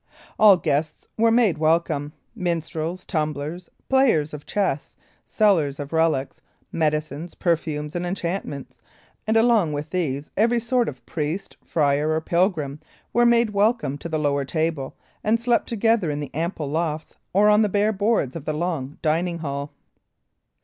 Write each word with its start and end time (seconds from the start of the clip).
All 0.39 0.57
guests 0.57 1.05
were 1.15 1.29
made 1.29 1.59
welcome. 1.59 2.13
Minstrels, 2.33 3.05
tumblers, 3.05 3.69
players 3.87 4.33
of 4.33 4.47
chess, 4.47 4.93
the 5.25 5.31
sellers 5.31 5.79
of 5.79 5.93
relics, 5.93 6.41
medicines, 6.71 7.35
perfumes, 7.35 7.95
and 7.95 8.03
enchantments, 8.03 8.81
and 9.27 9.37
along 9.37 9.73
with 9.73 9.91
these 9.91 10.31
every 10.35 10.59
sort 10.59 10.89
of 10.89 11.05
priest, 11.05 11.55
friar, 11.63 12.09
or 12.13 12.19
pilgrim, 12.21 12.79
were 13.13 13.27
made 13.27 13.51
welcome 13.51 13.95
to 13.99 14.09
the 14.09 14.17
lower 14.17 14.43
table, 14.43 14.95
and 15.23 15.39
slept 15.39 15.69
together 15.69 16.09
in 16.09 16.19
the 16.19 16.33
ample 16.33 16.65
lofts, 16.71 17.13
or 17.31 17.47
on 17.47 17.61
the 17.61 17.69
bare 17.69 17.93
boards 17.93 18.35
of 18.35 18.45
the 18.45 18.53
long 18.53 18.97
dining 19.03 19.37
hall. 19.37 19.71